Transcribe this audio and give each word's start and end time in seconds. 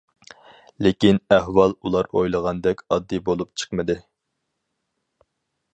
لېكىن 0.85 1.19
ئەھۋال 1.35 1.75
ئۇلار 1.89 2.09
ئويلىغاندەك 2.15 2.83
ئاددىي 2.95 3.23
بولۇپ 3.29 3.53
چىقمىدى. 3.65 4.01